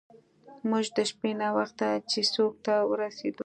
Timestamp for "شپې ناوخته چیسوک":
1.09-2.53